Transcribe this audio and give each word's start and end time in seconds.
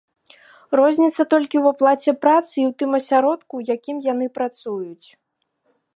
Розніца 0.79 1.25
толькі 1.33 1.57
ў 1.63 1.75
аплаце 1.75 2.11
працы 2.25 2.55
і 2.61 2.65
ў 2.69 2.73
тым 2.79 2.91
асяродку, 3.01 3.53
у 3.61 3.69
якім 3.75 3.97
яны 4.13 4.25
працуюць. 4.39 5.07